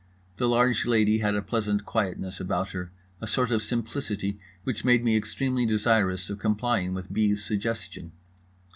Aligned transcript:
The 0.37 0.49
large 0.49 0.87
lady 0.87 1.19
had 1.19 1.35
a 1.35 1.43
pleasant 1.43 1.85
quietness 1.85 2.39
about 2.39 2.71
her, 2.71 2.91
a 3.21 3.27
sort 3.27 3.51
of 3.51 3.61
simplicity, 3.61 4.39
which 4.63 4.83
made 4.83 5.03
me 5.03 5.15
extremely 5.15 5.63
desirous 5.63 6.27
of 6.31 6.39
complying 6.39 6.95
with 6.95 7.13
B.'s 7.13 7.45
suggestion. 7.45 8.11